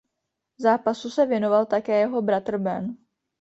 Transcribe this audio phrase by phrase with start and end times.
[0.57, 2.97] Zápasu se věnoval také jeho bratr Ben.